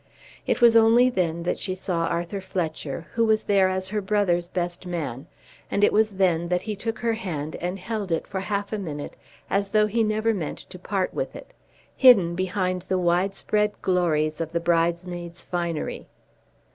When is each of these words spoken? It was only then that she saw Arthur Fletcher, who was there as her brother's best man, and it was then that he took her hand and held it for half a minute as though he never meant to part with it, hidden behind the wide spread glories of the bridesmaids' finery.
It 0.47 0.61
was 0.61 0.75
only 0.75 1.11
then 1.11 1.43
that 1.43 1.59
she 1.59 1.75
saw 1.75 2.07
Arthur 2.07 2.41
Fletcher, 2.41 3.05
who 3.13 3.23
was 3.23 3.43
there 3.43 3.69
as 3.69 3.89
her 3.89 4.01
brother's 4.01 4.47
best 4.47 4.87
man, 4.87 5.27
and 5.69 5.83
it 5.83 5.93
was 5.93 6.13
then 6.17 6.47
that 6.47 6.63
he 6.63 6.75
took 6.75 6.97
her 6.97 7.13
hand 7.13 7.55
and 7.57 7.77
held 7.77 8.11
it 8.11 8.25
for 8.25 8.39
half 8.39 8.73
a 8.73 8.79
minute 8.79 9.15
as 9.47 9.69
though 9.69 9.85
he 9.85 10.03
never 10.03 10.33
meant 10.33 10.57
to 10.57 10.79
part 10.79 11.13
with 11.13 11.35
it, 11.35 11.53
hidden 11.95 12.33
behind 12.33 12.81
the 12.81 12.97
wide 12.97 13.35
spread 13.35 13.79
glories 13.83 14.41
of 14.41 14.53
the 14.53 14.59
bridesmaids' 14.59 15.43
finery. 15.43 16.07